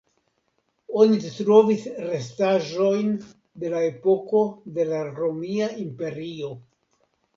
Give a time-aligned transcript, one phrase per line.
[1.01, 3.13] Oni trovis restaĵojn
[3.65, 4.43] de la epoko
[4.79, 6.51] de la Romia Imperio.